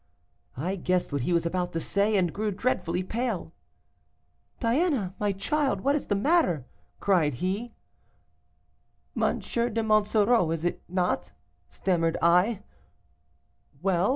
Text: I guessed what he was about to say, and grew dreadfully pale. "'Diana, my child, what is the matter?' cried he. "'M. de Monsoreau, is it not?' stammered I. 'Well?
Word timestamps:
I 0.57 0.77
guessed 0.77 1.13
what 1.13 1.21
he 1.21 1.31
was 1.31 1.45
about 1.45 1.73
to 1.73 1.79
say, 1.79 2.17
and 2.17 2.33
grew 2.33 2.49
dreadfully 2.49 3.03
pale. 3.03 3.53
"'Diana, 4.59 5.13
my 5.19 5.31
child, 5.31 5.81
what 5.81 5.95
is 5.95 6.07
the 6.07 6.15
matter?' 6.15 6.65
cried 6.99 7.35
he. 7.35 7.75
"'M. 9.15 9.37
de 9.37 9.83
Monsoreau, 9.83 10.49
is 10.49 10.65
it 10.65 10.81
not?' 10.89 11.33
stammered 11.69 12.17
I. 12.19 12.63
'Well? 13.83 14.09